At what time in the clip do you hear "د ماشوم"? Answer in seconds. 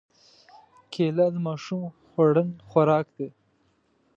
1.33-1.83